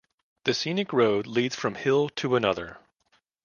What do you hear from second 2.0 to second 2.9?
to another.